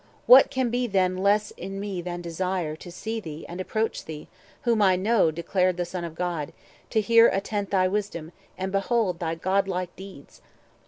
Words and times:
What 0.25 0.49
can 0.49 0.71
be 0.71 0.87
then 0.87 1.15
less 1.15 1.51
in 1.51 1.79
me 1.79 2.01
than 2.01 2.23
desire 2.23 2.75
To 2.75 2.91
see 2.91 3.19
thee 3.19 3.45
and 3.47 3.61
approach 3.61 4.05
thee, 4.05 4.27
whom 4.63 4.81
I 4.81 4.95
know 4.95 5.29
Declared 5.29 5.77
the 5.77 5.85
Son 5.85 6.03
of 6.03 6.15
God, 6.15 6.53
to 6.89 6.99
hear 7.01 7.27
attent 7.27 7.69
Thy 7.69 7.87
wisdom, 7.87 8.31
and 8.57 8.71
behold 8.71 9.19
thy 9.19 9.35
godlike 9.35 9.95
deeds? 9.95 10.41